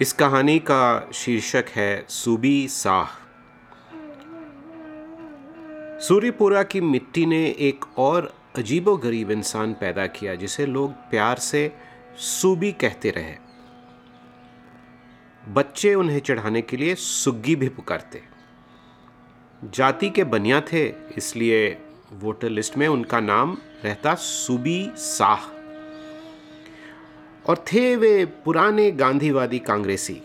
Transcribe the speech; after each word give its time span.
इस 0.00 0.12
कहानी 0.12 0.58
का 0.58 1.10
शीर्षक 1.14 1.64
है 1.68 2.06
सूबी 2.08 2.68
साह। 2.68 3.06
सूर्यपुरा 5.98 6.62
की 6.62 6.80
मिट्टी 6.80 7.26
ने 7.26 7.44
एक 7.46 7.98
और 7.98 8.34
अजीबो 8.56 8.96
गरीब 8.96 9.30
इंसान 9.30 9.72
पैदा 9.72 10.06
किया, 10.06 10.34
जिसे 10.34 10.66
लोग 10.66 10.92
प्यार 10.92 11.38
से 11.38 11.72
सूबी 12.16 12.72
कहते 12.72 13.10
रहे। 13.10 13.34
बच्चे 15.52 15.94
उन्हें 15.94 16.20
चढ़ाने 16.20 16.62
के 16.62 16.76
लिए 16.76 16.94
सुग्गी 16.94 17.56
भी 17.56 17.68
पुकारते। 17.68 18.22
जाति 19.62 20.10
के 20.10 20.24
बनिया 20.24 20.60
थे, 20.60 20.86
इसलिए 21.16 21.78
वोटर 22.12 22.48
लिस्ट 22.48 22.76
में 22.76 22.88
उनका 22.88 23.20
नाम 23.20 23.58
रहता 23.84 24.14
सूबी 24.14 24.90
साह। 24.96 25.61
और 27.46 27.64
थे 27.72 27.94
वे 27.96 28.24
पुराने 28.44 28.90
गांधीवादी 28.90 29.58
कांग्रेसी। 29.58 30.20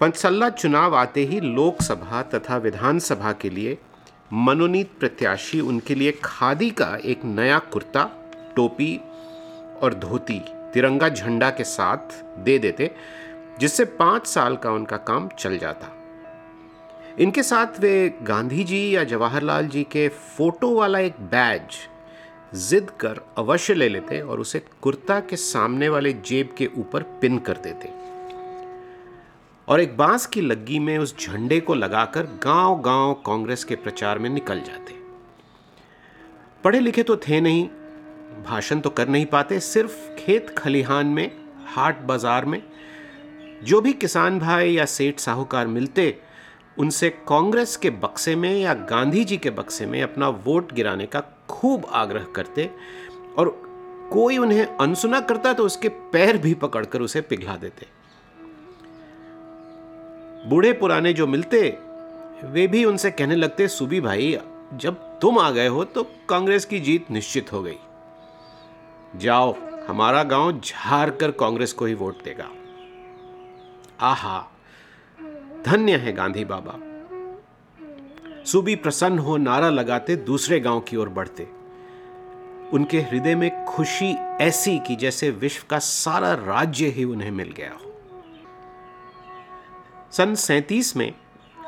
पंचसल्ला 0.00 0.48
चुनाव 0.50 0.94
आते 0.94 1.20
ही 1.20 1.40
लोकसभा 1.40 2.22
तथा 2.22 2.56
विधानसभा 2.56 3.32
के 3.32 3.50
लिए 3.50 3.78
मनोनीत 4.32 4.90
प्रत्याशी 5.00 5.60
उनके 5.60 5.94
लिए 5.94 6.12
खादी 6.24 6.70
का 6.70 6.96
एक 7.04 7.24
नया 7.24 7.58
कुर्ता, 7.72 8.10
टोपी 8.56 8.96
और 9.82 9.94
धोती 9.94 10.38
तिरंगा 10.74 11.08
झंडा 11.08 11.50
के 11.50 11.64
साथ 11.64 12.22
दे 12.38 12.58
देते, 12.58 12.90
जिससे 13.60 13.84
पाँच 13.84 14.26
साल 14.26 14.56
का 14.56 14.70
उनका 14.70 14.96
काम 14.96 15.28
चल 15.38 15.58
जाता। 15.58 15.92
इनके 17.18 17.42
साथ 17.42 17.80
वे 17.80 18.08
गांधी 18.22 18.64
जी 18.64 18.96
या 18.96 19.04
जवाहरलाल 19.04 19.68
जी 19.68 19.82
के 19.82 20.08
फ़ोटो 20.08 20.74
वाला 20.74 20.98
एक 20.98 21.20
बैज 21.20 21.76
जिद 22.52 22.90
कर 22.90 23.20
अवश्य 23.38 23.74
ले 23.74 23.88
लेते 23.88 24.20
और 24.20 24.40
उसे 24.40 24.58
कुर्ता 24.82 25.18
के 25.20 25.36
सामने 25.36 25.88
वाले 25.88 26.12
जेब 26.26 26.54
के 26.58 26.68
ऊपर 26.76 27.02
पिन 27.20 27.38
कर 27.38 27.56
देते। 27.56 27.88
और 29.68 29.80
एक 29.80 29.96
बाँस 29.96 30.26
की 30.26 30.40
लग्गी 30.40 30.78
में 30.78 30.96
उस 30.98 31.16
झंडे 31.18 31.60
को 31.60 31.74
लगाकर 31.74 32.26
गाँव 32.42 32.80
गाँव 32.80 33.14
कांग्रेस 33.26 33.64
के 33.64 33.76
प्रचार 33.76 34.18
में 34.18 34.28
निकल 34.30 34.60
जाते। 34.60 34.94
पढ़े 36.64 36.80
लिखे 36.80 37.02
तो 37.02 37.16
थे 37.18 37.40
नहीं, 37.40 37.66
भाषण 38.44 38.80
तो 38.80 38.90
कर 38.90 39.08
नहीं 39.08 39.26
पाते, 39.26 39.60
सिर्फ़ 39.60 39.96
खेत 40.16 40.54
खलिहान 40.58 41.06
में, 41.06 41.30
हाट 41.66 42.00
बाज़ार 42.02 42.44
में, 42.44 42.62
जो 43.64 43.80
भी 43.80 43.92
किसान 43.92 44.38
भाई 44.38 44.72
या 44.72 44.84
सेठ 44.84 45.18
साहूकार 45.18 45.66
मिलते 45.66 46.18
उनसे 46.78 47.10
कांग्रेस 47.28 47.76
के 47.76 47.90
बक्से 47.90 48.34
में 48.36 48.50
या 48.52 48.74
गांधी 48.74 49.24
जी 49.24 49.36
के 49.36 49.50
बक्से 49.50 49.86
में 49.86 50.02
अपना 50.02 50.28
वोट 50.28 50.72
गिराने 50.72 51.06
का 51.06 51.22
खूब 51.48 51.86
आग्रह 51.92 52.24
करते 52.36 52.70
और 53.38 53.48
कोई 54.12 54.38
उन्हें 54.38 54.64
अनसुना 54.66 55.20
करता 55.20 55.52
तो 55.52 55.64
उसके 55.64 55.88
पैर 56.12 56.38
भी 56.38 56.54
पकड़कर 56.54 57.00
उसे 57.00 57.20
पिघला 57.20 57.56
देते। 57.56 57.86
बूढ़े 60.48 60.72
पुराने 60.72 61.12
जो 61.12 61.26
मिलते, 61.26 61.68
वे 62.44 62.66
भी 62.66 62.84
उनसे 62.84 63.10
कहने 63.10 63.36
लगते, 63.36 63.68
सुबी 63.68 64.00
भाई, 64.00 64.38
जब 64.74 65.18
तुम 65.18 65.38
आ 65.38 65.50
गए 65.50 65.66
हो 65.68 65.84
तो 65.84 66.02
कांग्रेस 66.28 66.64
की 66.64 66.80
जीत 66.80 67.10
निश्चित 67.10 67.52
हो 67.52 67.62
गई। 67.62 67.78
जाओ, 69.16 69.54
हमारा 69.88 70.22
गाँव 70.22 70.60
झार 70.60 71.10
कर 71.10 71.30
कांग्रेस 71.30 71.72
को 71.72 71.84
ही 71.84 71.94
वोट 71.94 72.22
देगा। 72.24 72.48
आहा 74.00 74.38
धन्य 75.66 75.96
है 75.96 76.12
गांधी 76.12 76.44
बाबा। 76.44 76.72
सुबी 78.44 78.74
प्रसन्न 78.76 79.18
हो 79.18 79.36
नारा 79.36 79.70
लगाते 79.70 80.16
दूसरे 80.16 80.60
गाँव 80.60 80.80
की 80.80 80.96
ओर 80.96 81.08
बढ़ते। 81.08 81.48
उनके 82.72 83.00
हृदय 83.00 83.34
में 83.34 83.64
खुशी 83.64 84.12
ऐसी 84.40 84.78
कि 84.78 84.96
जैसे 84.96 85.30
विश्व 85.30 85.64
का 85.70 85.78
सारा 85.78 86.32
राज्य 86.34 86.86
ही 86.86 87.04
उन्हें 87.04 87.30
मिल 87.30 87.50
गया 87.50 87.72
हो। 87.72 87.92
सन 90.12 90.34
सैतीस 90.34 90.96
में 90.96 91.14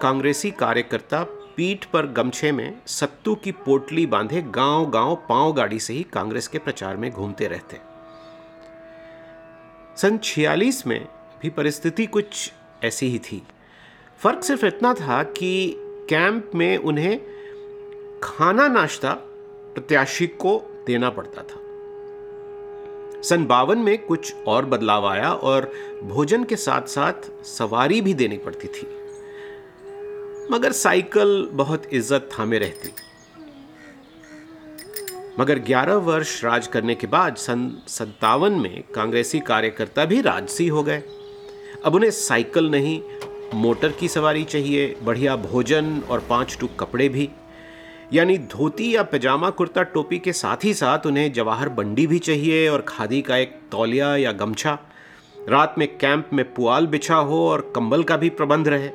कांग्रेसी 0.03 0.51
कार्यकर्ता 0.51 1.23
पीठ 1.57 1.85
पर 1.85 2.07
गमछे 2.07 2.53
में 2.53 2.83
सत्तू 2.87 3.35
की 3.35 3.53
पोटली 3.53 4.07
बांधे 4.07 4.43
गाँव 4.43 4.91
गाँव 4.91 5.17
पाँव 5.29 5.53
गाड़ी 5.53 5.81
से 5.81 5.93
ही 5.93 6.03
कांग्रेस 6.03 6.49
के 6.49 6.59
प्रचार 6.59 6.97
में 6.97 7.11
घूमते 7.11 7.49
रहते। 7.49 7.81
सन 9.97 10.19
छियालीस 10.19 10.87
में 10.87 11.09
भी 11.43 11.51
परिस्थिति 11.51 12.07
कुछ 12.07 12.53
ऐसी 12.85 13.07
ही 13.07 13.19
थी। 13.19 13.43
फ़र्क 14.23 14.43
सिर्फ़ 14.45 14.67
इतना 14.67 14.95
था 14.95 15.23
कि 15.23 15.77
कैंप 16.09 16.51
में 16.55 16.77
उन्हें 16.77 17.21
खाना 18.23 18.69
नाश्ता 18.69 19.13
प्रत्याशी 19.75 20.27
को 20.27 20.83
देना 20.87 21.11
पड़ता 21.11 21.43
था। 21.43 21.61
सन 23.23 23.47
बावन 23.47 23.79
में 23.79 23.99
कुछ 24.07 24.35
और 24.47 24.65
बदलाव 24.65 25.07
आया 25.07 25.33
और 25.33 25.73
भोजन 26.03 26.45
के 26.45 26.57
साथ 26.57 26.83
साथ 26.83 27.45
सवारी 27.45 28.01
भी 28.01 28.15
देनी 28.15 28.37
पड़ती 28.37 28.69
थी। 28.69 28.87
मगर 30.51 30.73
साइकिल 30.73 31.49
बहुत 31.53 31.87
इज़्ज़त 31.93 32.29
थामे 32.39 32.59
रहती। 32.59 32.93
मगर 35.39 35.59
11 35.59 35.95
वर्ष 35.95 36.45
राज 36.45 36.67
करने 36.67 36.95
के 36.95 37.07
बाद 37.07 37.37
सन 37.37 37.83
सत्तावन 37.89 38.53
में 38.53 38.83
कांग्रेसी 38.95 39.41
कार्यकर्ता 39.41 40.05
भी 40.05 40.21
राजसी 40.21 40.69
हो 40.69 40.83
गए। 40.83 41.03
अब 41.85 41.95
उन्हें 41.95 42.11
साइकिल 42.11 42.71
नहीं 42.71 43.01
मोटर 43.55 43.89
की 43.89 44.09
सवारी 44.09 44.45
चाहिए, 44.45 44.97
बढ़िया 45.03 45.37
भोजन 45.37 46.01
और 46.11 46.27
पाँच 46.31 46.57
टूक 46.61 46.71
कपड़े 46.81 47.09
भी। 47.09 47.29
यानी 48.13 48.39
धोती 48.39 48.95
या 48.97 49.03
पजामा, 49.03 49.51
कुर्ता, 49.51 49.83
टोपी 49.83 50.19
के 50.19 50.33
साथ 50.33 50.65
ही 50.65 50.75
साथ 50.75 51.07
उन्हें 51.07 51.33
जवाहर 51.33 51.69
बंडी 51.69 52.07
भी 52.07 52.19
चाहिए 52.19 52.69
और 52.69 52.85
खादी 52.89 53.23
का 53.23 53.37
एक 53.37 53.61
तौलिया 53.73 54.17
या 54.17 54.33
गमछा। 54.33 54.79
रात 55.49 55.75
में 55.79 55.99
कैंप 55.99 56.31
में 56.33 56.55
पुआल 56.55 56.87
बिछा 56.87 57.15
हो 57.15 57.49
और 57.49 57.73
कंबल 57.75 58.03
का 58.03 58.17
भी 58.17 58.31
प्रबंध 58.31 58.69
रहे। 58.69 58.91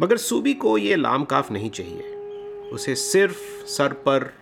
मगर 0.00 0.16
सूबी 0.16 0.54
को 0.54 0.78
ये 0.78 0.96
लाम 0.96 1.24
काफ 1.24 1.52
नहीं 1.52 1.70
चाहिए। 1.70 2.02
उसे 2.72 2.94
सिर्फ़ 2.94 3.66
सर 3.66 3.92
पर 3.92 4.32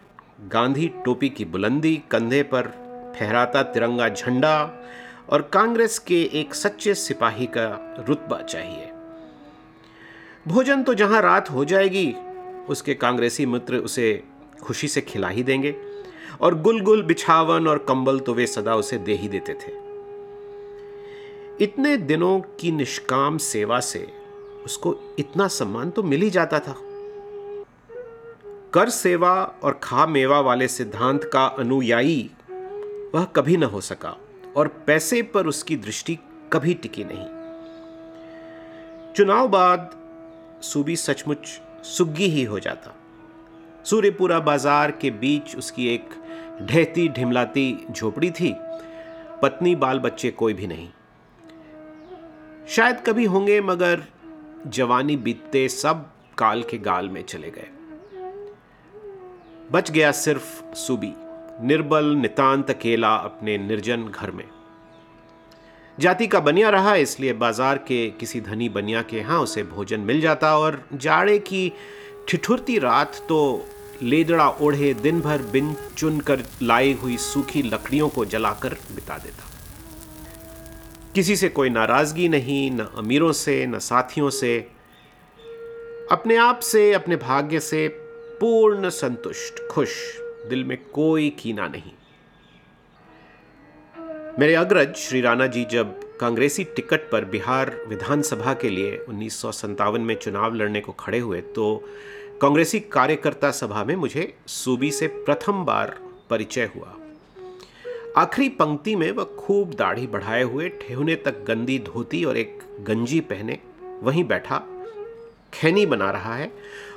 गांधी 0.41 0.89
टोपी 1.05 1.29
की 1.29 1.45
बुलंदी, 1.45 2.03
कंधे 2.11 2.43
पर 2.43 2.63
फहराता 3.21 3.63
तिरंगा 3.63 4.09
झंडा 4.09 4.83
और 5.31 5.43
कांग्रेस 5.43 5.99
के 5.99 6.23
एक 6.35 6.55
सच्चे 6.55 6.95
सिपाही 6.95 7.47
का 7.47 7.67
रुतबा 8.09 8.41
चाहिए। 8.43 8.91
भोजन 10.49 10.83
तो 10.83 10.95
जहाँ 10.95 11.21
रात 11.23 11.51
हो 11.51 11.65
जाएगी, 11.65 12.13
उसके 12.69 12.95
कांग्रेसी 12.95 13.47
मित्र 13.47 13.77
उसे 13.77 14.23
खुशी 14.63 14.89
से 14.89 15.01
खिला 15.01 15.29
ही 15.29 15.43
देंगे 15.43 15.75
और 16.41 16.55
गुल 16.61 16.81
गुल 16.81 17.03
बिछावन 17.03 17.69
और 17.69 17.79
कंबल 17.79 18.19
तो 18.19 18.35
वे 18.35 18.47
सदा 18.47 18.75
उसे 18.75 18.99
दे 18.99 19.15
ही 19.15 19.29
देते 19.29 19.55
थे। 19.55 19.73
इतने 21.65 21.97
दिनों 21.97 22.41
की 22.61 22.71
निष्काम 22.73 23.39
सेवा 23.39 23.81
से 23.81 24.07
उसको 24.65 24.97
इतना 25.19 25.49
सम्मान 25.49 25.91
तो 25.91 26.03
मिल 26.03 26.23
ही 26.23 26.31
जाता 26.31 26.59
था। 26.59 26.77
कर 28.75 28.89
सेवा 28.89 29.33
और 29.63 29.81
खा 29.83 30.07
मेवा 30.07 30.41
वाले 30.41 30.69
सिद्धांत 30.69 31.25
का 31.25 31.45
अनुयायी 31.59 32.31
वह 33.15 33.25
कभी 33.25 33.57
न 33.57 33.65
हो 33.65 33.81
सका। 33.81 34.17
और 34.57 34.69
पैसे 34.87 35.23
पर 35.23 35.47
उसकी 35.47 35.77
दृष्टि 35.77 36.19
कभी 36.53 36.75
टिकी 36.75 37.05
नहीं। 37.05 37.27
चुनाव 39.15 39.49
बाद 39.49 39.91
सूबी 40.63 40.97
सचमुच 40.97 41.61
सुग्गी 41.85 42.27
ही 42.27 42.45
हो 42.45 42.59
जाता। 42.59 42.95
सूर्यपुरा 43.85 44.39
बाज़ार 44.41 44.91
के 44.91 45.11
बीच 45.11 45.57
उसकी 45.57 45.89
एक 45.89 46.09
ढहती 46.63 47.09
ढिमलाती 47.09 47.87
झोपड़ी 47.91 48.31
थी। 48.31 48.55
पत्नी 49.43 49.75
बाल 49.75 49.99
बच्चे 49.99 50.31
कोई 50.31 50.55
भी 50.55 50.67
नहीं। 50.67 50.89
शायद 52.69 53.01
कभी 53.01 53.25
होंगे, 53.25 53.61
मगर 53.61 54.03
जवानी 54.67 55.17
बीतते 55.17 55.69
सब 55.69 56.11
काल 56.39 56.63
के 56.63 56.79
गाल 56.79 57.09
में 57.09 57.23
चले 57.23 57.51
गए। 57.51 57.69
बच 59.73 59.91
गया 59.91 60.13
सिर्फ़ 60.13 60.75
सूबी। 60.75 61.13
निर्बल 61.63 62.05
नितांत 62.17 62.71
अकेला 62.71 63.15
अपने 63.15 63.57
निर्जन 63.59 64.05
घर 64.05 64.31
में। 64.31 64.45
जाति 65.99 66.27
का 66.27 66.41
बनिया 66.41 66.69
रहा, 66.71 66.95
इसलिए 66.97 67.33
बाज़ार 67.33 67.79
के 67.79 68.09
किसी 68.11 68.41
धनी 68.41 68.69
बनिया 68.69 69.03
के 69.03 69.17
यहाँ 69.17 69.41
उसे 69.41 69.63
भोजन 69.63 70.01
मिल 70.01 70.21
जाता 70.21 70.57
और 70.59 70.83
जाड़े 70.95 71.39
की 71.39 71.73
ठिठुरती 72.29 72.79
रात 72.79 73.17
तो 73.29 73.67
लेदड़ा 74.03 74.49
ओढ़े 74.49 74.93
दिन 74.95 75.21
भर 75.21 75.43
बिन 75.43 75.75
चुन 75.97 76.21
कर 76.21 76.45
लाई 76.63 76.93
हुई 76.93 77.17
सूखी 77.17 77.63
लकड़ियों 77.63 78.09
को 78.09 78.25
जलाकर 78.25 78.77
बिता 78.95 79.19
देता। 79.19 79.49
किसी 81.15 81.37
से 81.37 81.49
कोई 81.49 81.71
नाराज़गी 81.71 82.29
नहीं, 82.29 82.71
न 82.71 82.89
अमीरों 82.99 83.33
से, 83.33 83.67
न 83.67 83.79
साथियों 83.79 84.31
से। 84.31 84.59
अपने 86.13 86.37
आप 86.37 86.61
से, 86.61 86.93
अपने 86.93 87.17
भाग्य 87.17 87.61
से 87.61 87.87
पूर्ण 88.41 88.89
संतुष्ट, 88.89 89.67
खुश। 89.71 89.89
दिल 90.49 90.65
में 90.65 90.77
कोई 90.93 91.31
कीना 91.31 91.67
नहीं। 91.69 91.93
मेरे 94.39 94.55
अग्रज 94.55 94.95
श्री 94.95 95.21
राणा 95.21 95.47
जी 95.47 95.65
जब 95.65 95.99
कांग्रेसी 96.19 96.65
टिकट 96.65 97.11
पर 97.11 97.25
बिहार 97.25 97.75
विधानसभा 97.89 98.55
के 98.55 98.71
लिए 98.71 98.97
उन्नीस 98.99 99.43
में 100.01 100.15
चुनाव 100.15 100.55
लड़ने 100.55 100.81
को 100.81 100.93
खड़े 100.93 101.19
हुए 101.19 101.41
तो 101.41 101.85
कांग्रेसी 102.43 102.81
कार्यकर्ता 102.81 103.51
सभा 103.51 103.85
में 103.85 103.95
मुझे 103.97 104.35
सूबी 104.47 104.91
से 104.91 105.07
प्रथम 105.07 105.65
बार 105.65 105.97
परिचय 106.31 106.71
हुआ। 106.77 106.97
आखिरी 108.17 108.49
पंक्ति 108.49 108.95
में 108.97 109.11
वह 109.13 109.25
खूब 109.39 109.75
दाढ़ी 109.75 110.07
बढ़ाए 110.07 110.43
हुए, 110.43 110.69
ठेहुने 110.69 111.15
तक 111.17 111.45
गंदी 111.45 111.79
धोती 111.79 112.25
और 112.25 112.37
एक 112.37 112.59
गंजी 112.81 113.21
पहने, 113.21 113.59
वहीं 114.03 114.25
बैठा, 114.25 114.59
खैनी 115.55 115.87
बना 115.87 116.11
रहा 116.11 116.35
है 116.35 116.51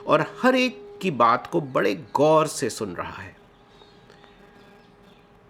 और 0.08 0.26
हर 0.42 0.56
एक 0.56 0.82
की 1.04 1.12
बात 1.12 1.48
को 1.48 1.62
बड़े 1.62 1.94
गौर 2.14 2.48
से 2.48 2.70
सुन 2.70 2.96
रहा 2.96 3.22
है। 3.22 3.36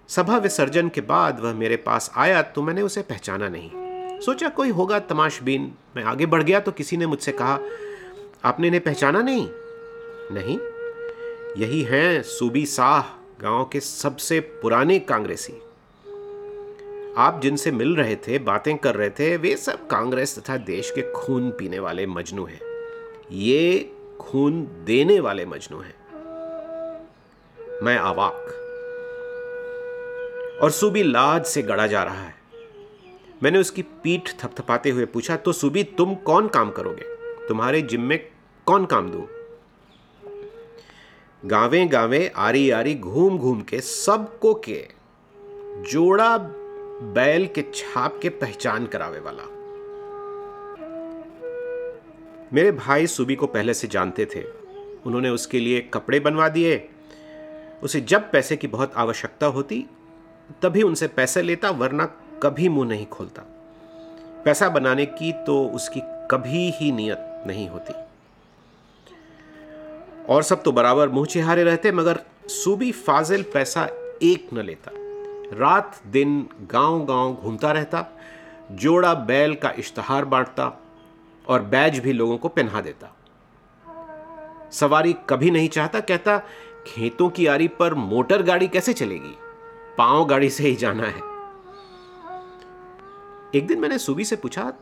सभा 0.09 0.38
विसर्जन 0.38 0.89
के 0.89 1.01
बाद 1.01 1.39
वह 1.39 1.53
मेरे 1.53 1.75
पास 1.77 2.11
आया 2.15 2.41
तो 2.41 2.61
मैंने 2.61 2.81
उसे 2.81 3.01
पहचाना 3.01 3.50
नहीं। 3.50 3.69
सोचा 4.19 4.50
कोई 4.50 4.69
होगा 4.69 5.00
तमाशबीन, 5.00 5.71
मैं 5.95 6.03
आगे 6.03 6.25
बढ़ 6.25 6.44
गया 6.44 6.59
तो 6.59 6.71
किसी 6.71 6.97
ने 6.97 7.05
मुझसे 7.05 7.31
कहा, 7.31 7.59
आपने 8.45 8.67
इन्हें 8.67 8.83
पहचाना 8.83 9.21
नहीं? 9.21 9.47
नहीं। 10.31 10.57
यही 11.61 11.81
हैं 11.81 12.23
सूबी 12.23 12.65
साह, 12.65 13.01
गाँव 13.41 13.65
के 13.65 13.79
सबसे 13.79 14.39
पुराने 14.39 14.99
कांग्रेसी। 14.99 15.53
आप 17.17 17.39
जिनसे 17.44 17.71
मिल 17.71 17.95
रहे 17.95 18.15
थे, 18.15 18.39
बातें 18.39 18.77
कर 18.77 18.95
रहे 18.95 19.09
थे, 19.09 19.38
वे 19.38 19.56
सब 19.56 19.88
कांग्रेस 19.88 20.39
तथा 20.39 20.57
देश 20.57 20.91
के 20.91 21.01
खून 21.11 21.49
पीने 21.51 21.79
वाले 21.79 22.06
मजनू 22.06 22.45
हैं। 22.45 22.59
ये 23.31 23.93
खून 24.19 24.68
देने 24.86 25.19
वाले 25.19 25.45
मजनू 25.45 25.80
हैं। 25.80 25.95
मैं 27.83 27.98
आवाक। 27.98 28.60
और 30.62 30.71
सूबी 30.71 31.04
लाज 31.04 31.45
से 31.45 31.62
गड़ा 31.62 31.88
जा 31.88 32.04
रहा 32.04 32.24
है। 32.24 32.36
मैंने 33.44 33.60
उसकी 33.60 33.81
पीठ 33.81 34.30
थपथपाते 34.30 34.89
हुए 34.89 35.06
पूछा 35.06 35.36
तो 35.36 35.51
सूबी, 35.51 35.83
तुम 35.83 36.15
कौन 36.15 36.48
काम 36.48 36.71
करोगे? 36.71 37.04
तुम्हारे 37.48 37.81
जिम 37.81 38.01
में 38.01 38.27
कौन 38.65 38.86
काम 38.86 39.12
दूँ? 39.12 39.27
गावे 41.45 41.86
गावे 41.86 42.33
आरी 42.36 42.69
आरी 42.69 42.95
घूम 42.95 43.38
घूम 43.38 43.62
के 43.62 43.81
सबको 43.81 44.54
के 44.54 44.88
जोड़ा 45.92 46.38
बैल 47.04 47.48
के 47.48 47.62
छाप 47.62 48.19
के 48.21 48.30
पहचान 48.30 48.86
करावे 48.86 49.19
वाला। 49.19 49.52
मेरे 52.53 52.71
भाई 52.71 53.07
सुबी 53.07 53.35
को 53.35 53.47
पहले 53.47 53.73
से 53.73 53.88
जानते 53.88 54.25
थे। 54.25 54.44
उन्होंने 55.05 55.29
उसके 55.29 55.59
लिए 55.59 55.81
कपड़े 55.81 56.19
बनवा 56.19 56.50
दिए। 56.50 56.89
उसे 57.83 58.01
जब 58.01 58.31
पैसे 58.31 58.57
की 58.57 58.67
बहुत 58.67 58.94
आवश्यकता 58.95 59.45
होती, 59.45 59.85
तभी 60.61 60.83
उनसे 60.83 61.07
पैसे 61.07 61.41
लेता, 61.41 61.69
वरना 61.69 62.05
कभी 62.44 62.69
मुँह 62.69 62.89
नहीं 62.89 63.05
खोलता। 63.05 63.41
पैसा 64.45 64.69
बनाने 64.69 65.05
की 65.05 65.31
तो 65.31 65.67
उसकी 65.67 66.00
कभी 66.03 66.71
ही 66.71 66.91
नियत 66.91 67.44
नहीं 67.47 67.69
होती। 67.69 67.94
और 70.29 70.44
सब 70.44 70.63
तो 70.63 70.71
बराबर 70.71 71.09
मुँह 71.09 71.25
चिहारे 71.25 71.63
रहते, 71.63 71.91
मगर 71.91 72.19
सूबी 72.47 72.91
फाजिल 72.91 73.44
पैसा 73.44 73.89
एक 74.23 74.53
न 74.53 74.59
लेता। 74.59 74.91
रात 75.57 76.01
दिन 76.07 76.49
गाँव 76.61 77.06
गाँव 77.06 77.33
घूमता 77.33 77.71
रहता, 77.71 78.06
जोड़ा 78.71 79.13
बैल 79.13 79.56
का 79.56 79.73
इश्तहार 79.79 80.25
बांटता 80.25 80.79
और 81.48 81.62
बैज 81.62 82.00
भी 82.00 82.13
लोगों 82.13 82.38
को 82.38 82.48
पहना 82.48 82.81
देता। 82.81 83.16
सवारी 84.72 85.16
कभी 85.30 85.51
नहीं 85.51 85.69
चाहता, 85.69 86.00
कहता, 86.00 86.38
खेतों 86.88 87.30
की 87.30 87.48
आरी 87.48 87.68
पर 87.68 87.94
मोटर 87.94 88.42
गाड़ी 88.42 88.68
कैसे 88.68 88.94
चलेगी? 88.94 89.38
पाँव 89.98 90.25
गाड़ी 90.25 90.50
से 90.50 90.63
ही 90.63 90.75
जाना 90.75 91.04
है। 91.04 91.34
एक 93.56 93.68
दिन 93.68 93.80
मैंने 93.80 93.98
सुबी 93.98 94.25
से 94.25 94.36
पूछा, 94.36 94.74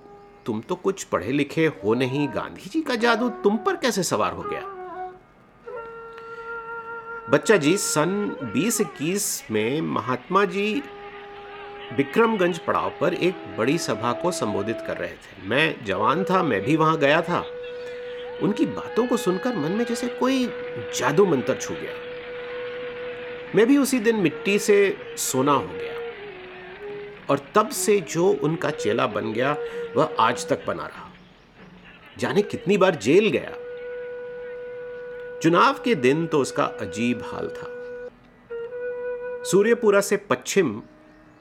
तुम 0.46 0.62
तो 0.62 0.76
कुछ 0.76 1.04
पढ़े 1.04 1.32
लिखे 1.32 1.68
हो 1.68 1.94
नहीं, 1.94 2.28
गांधी 2.28 2.70
जी 2.70 2.82
का 2.82 2.96
जादू 2.96 3.30
तुम 3.30 3.58
पर 3.58 3.76
कैसे 3.76 4.04
सवार 4.04 4.34
हो 4.34 4.42
गया? 4.42 4.78
बच्चा 7.30 7.58
जी, 7.58 7.78
सन 7.78 8.38
2021 8.56 9.44
में 9.52 9.82
महात्मा 9.82 10.46
जी 10.46 10.84
विक्रमगंज 11.98 12.60
पड़ाव 12.60 12.94
पर 13.02 13.14
एक 13.14 13.58
बड़ी 13.58 13.78
सभा 13.78 14.14
को 14.14 14.32
संबोधित 14.32 14.78
कर 14.88 14.98
रहे 14.98 15.10
थे। 15.10 15.48
मैं 15.48 15.86
जवान 15.86 16.24
था, 16.24 16.44
मैं 16.44 16.62
भी 16.62 16.76
वहाँ 16.76 16.98
गया 16.98 17.22
था। 17.22 17.46
उनकी 18.44 18.66
बातों 18.66 19.08
को 19.08 19.18
सुनकर 19.18 19.56
मन 19.56 19.72
में 19.72 19.86
जैसे 19.86 20.08
कोई 20.08 20.46
जादू 20.96 21.26
मंत्र 21.26 21.56
छू 21.56 21.74
गया। 21.74 21.94
मैं 23.56 23.68
भी 23.68 23.78
उसी 23.78 24.00
दिन 24.00 24.16
मिट्टी 24.16 24.60
से 24.60 24.98
सोना 25.18 25.52
हो 25.52 25.68
गया। 25.68 25.92
और 27.30 27.40
तब 27.56 27.70
से 27.70 28.00
जो 28.00 28.28
उनका 28.28 28.70
चेला 28.70 29.08
बन 29.08 29.34
गया, 29.34 29.58
वह 29.96 30.16
आज 30.20 30.48
तक 30.48 30.66
बना 30.68 30.86
रहा। 30.86 31.10
जाने 32.18 32.42
कितनी 32.42 32.78
बार 32.78 32.96
जेल 32.96 33.30
गया। 33.30 33.52
चुनाव 35.40 35.74
के 35.74 35.96
दिन 35.96 36.28
तो 36.28 36.40
उसका 36.40 36.64
अजीब 36.64 37.24
हाल 37.26 37.48
था। 37.48 37.68
सूर्यपुरा 39.44 40.02
से 40.02 40.18
पश्चिम 40.18 40.82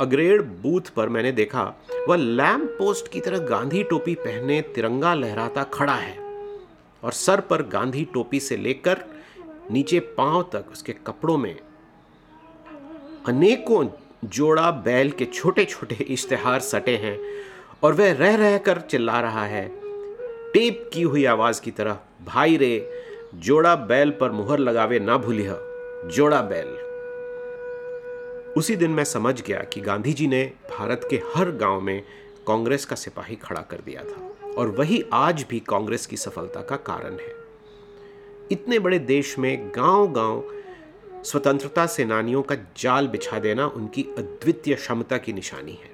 अग्रेड 0.01 0.43
बूथ 0.63 0.89
पर 0.97 1.09
मैंने 1.09 1.33
देखा, 1.33 1.63
वह 2.09 2.17
लैम्प 2.17 2.75
पोस्ट 2.79 3.09
की 3.09 3.21
तरह 3.21 3.39
गांधी 3.39 3.83
टोपी 3.83 4.15
पहने 4.15 4.61
तिरंगा 4.75 5.15
लहराता 5.15 5.63
खड़ा 5.65 5.95
है 5.95 6.17
और 7.03 7.13
सर 7.13 7.41
पर 7.41 7.63
गांधी 7.63 8.05
टोपी 8.05 8.41
से 8.41 8.57
लेकर 8.57 9.05
नीचे 9.71 10.01
पाँव 10.01 10.43
तक 10.53 10.65
उसके 10.73 10.93
कपड़ों 11.07 11.37
में 11.39 11.55
अनेकों 13.27 13.87
जोड़ा 14.25 14.71
बैल 14.71 15.11
के 15.11 15.25
छोटे 15.25 15.65
छोटे 15.65 15.95
इश्तेहार 15.95 16.61
सटे 16.61 16.97
हैं 16.97 17.19
और 17.83 17.93
वह 17.93 18.13
रह 18.13 18.37
रह 18.37 18.59
कर 18.59 18.81
चिल्ला 18.81 19.21
रहा 19.21 19.45
है। 19.45 19.67
टेप 20.53 20.91
की 20.95 21.03
हुई 21.03 21.25
आवाज़ 21.25 21.61
की 21.63 21.71
तरह, 21.71 21.99
भाई 22.25 22.57
रे, 22.57 23.03
जोड़ा 23.35 23.75
बैल 23.75 24.11
पर 24.11 24.31
मुहर 24.31 24.59
लगावे 24.59 24.99
ना 25.01 25.17
भूलिह, 25.17 25.55
जोड़ा 26.07 26.41
बैल। 26.43 26.90
उसी 28.61 28.75
दिन 28.77 28.91
मैं 28.91 29.05
समझ 29.05 29.43
गया 29.43 29.59
कि 29.63 29.81
गांधी 29.81 30.13
जी 30.13 30.27
ने 30.27 30.53
भारत 30.71 31.07
के 31.11 31.17
हर 31.35 31.51
गाँव 31.51 31.81
में 31.81 32.03
कांग्रेस 32.47 32.85
का 32.85 32.97
सिपाही 32.97 33.37
खड़ा 33.37 33.61
कर 33.61 33.77
दिया 33.77 34.03
था 34.05 34.53
और 34.53 34.69
वही 34.69 35.03
आज 35.13 35.45
भी 35.51 35.61
कांग्रेस 35.61 36.07
की 36.07 36.17
सफलता 36.17 36.61
का 36.61 36.77
कारण 36.77 37.13
है। 37.13 37.35
इतने 38.53 38.79
बड़े 38.79 38.99
देश 38.99 39.39
में 39.39 39.69
गाँव 39.69 40.13
गाँव 40.13 41.23
स्वतंत्रता 41.25 41.87
सेनानियों 41.87 42.43
का 42.43 42.55
जाल 42.77 43.09
बिछा 43.09 43.39
देना 43.39 43.67
उनकी 43.67 44.03
अद्वितीय 44.19 44.75
क्षमता 44.75 45.19
की 45.19 45.33
निशानी 45.33 45.73
है। 45.73 45.91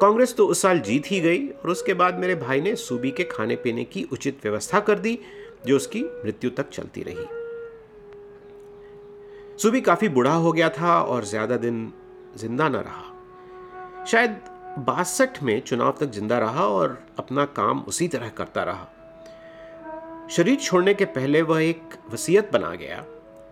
कांग्रेस 0.00 0.34
तो 0.34 0.46
उस 0.46 0.62
साल 0.62 0.80
जीत 0.80 1.10
ही 1.10 1.20
गई 1.20 1.46
और 1.48 1.70
उसके 1.70 1.94
बाद 1.94 2.18
मेरे 2.18 2.34
भाई 2.34 2.60
ने 2.60 2.74
सूबी 2.76 3.10
के 3.10 3.24
खाने 3.24 3.56
पीने 3.56 3.84
की 3.84 4.06
उचित 4.12 4.38
व्यवस्था 4.42 4.80
कर 4.80 4.98
दी, 4.98 5.18
जो 5.66 5.76
उसकी 5.76 6.02
मृत्यु 6.02 6.50
तक 6.50 6.70
चलती 6.70 7.02
रही। 7.02 7.39
सूबी 9.62 9.80
काफ़ी 9.80 10.08
बुढ़ा 10.08 10.32
हो 10.32 10.50
गया 10.52 10.68
था 10.70 11.00
और 11.02 11.24
ज़्यादा 11.24 11.56
दिन 11.56 11.92
ज़िंदा 12.38 12.68
न 12.68 12.76
रहा। 12.76 14.04
शायद 14.06 14.40
बासठ 14.78 15.42
में 15.42 15.60
चुनाव 15.60 15.96
तक 16.00 16.10
ज़िंदा 16.10 16.38
रहा 16.38 16.66
और 16.66 16.96
अपना 17.18 17.44
काम 17.44 17.80
उसी 17.80 18.08
तरह 18.08 18.28
करता 18.28 18.62
रहा। 18.62 20.28
शरीर 20.30 20.56
छोड़ने 20.56 20.94
के 20.94 21.04
पहले 21.06 21.42
वह 21.42 21.62
एक 21.62 21.98
वसीयत 22.12 22.50
बना 22.52 22.74
गया 22.74 23.04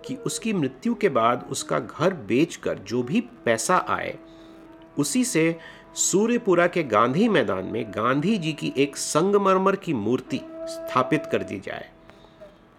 कि 0.07 0.15
उसकी 0.27 0.53
मृत्यु 0.53 0.95
के 0.95 1.09
बाद 1.09 1.47
उसका 1.50 1.79
घर 1.79 2.15
बेचकर 2.29 2.79
जो 2.79 3.03
भी 3.03 3.21
पैसा 3.45 3.85
आए, 3.88 4.17
उसी 4.99 5.25
से 5.25 5.57
सूर्यपुरा 5.97 6.67
के 6.67 6.83
गांधी 6.87 7.29
मैदान 7.29 7.65
में 7.65 7.85
गांधी 7.91 8.38
जी 8.38 8.53
की 8.53 8.73
एक 8.77 8.97
संगमरमर 8.97 9.77
की 9.77 9.93
मूर्ति 9.93 10.41
स्थापित 10.67 11.29
कर 11.33 11.43
दी 11.43 11.59
जाए। 11.59 11.88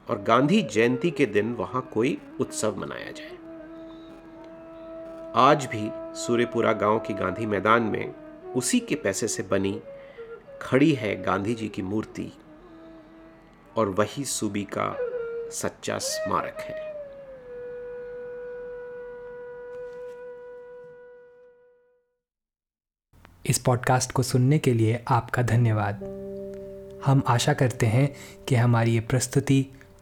और 0.09 0.21
गांधी 0.21 0.61
जयंती 0.61 1.11
के 1.11 1.25
दिन 1.25 1.53
वहाँ 1.53 1.89
कोई 1.93 2.21
उत्सव 2.39 2.75
मनाया 2.77 3.11
जाए। 3.11 3.37
आज 5.35 5.65
भी 5.65 5.89
सूर्यपुरा 6.19 6.73
गाँव 6.73 6.99
की 6.99 7.13
गांधी 7.13 7.45
मैदान 7.45 7.83
में 7.83 8.13
उसी 8.53 8.79
के 8.79 8.95
पैसे 8.95 9.27
से 9.27 9.43
बनी, 9.43 9.81
खड़ी 10.61 10.93
है 10.93 11.23
गांधी 11.23 11.55
जी 11.55 11.67
की 11.67 11.81
मूर्ति, 11.81 12.31
और 13.75 13.89
वही 13.89 14.25
सूबी 14.25 14.67
का 14.77 14.97
सच्चा 15.49 15.97
स्मारक 15.97 16.57
है। 16.59 16.89
इस 23.45 23.59
पॉडकास्ट 23.59 24.11
को 24.11 24.23
सुनने 24.23 24.59
के 24.59 24.73
लिए 24.73 25.03
आपका 25.07 25.41
धन्यवाद। 25.41 26.19
हम 27.05 27.23
आशा 27.27 27.53
करते 27.53 27.85
हैं 27.85 28.15
कि 28.45 28.55
हमारी 28.55 28.91
ये 28.91 28.99
प्रस्तुति 28.99 29.67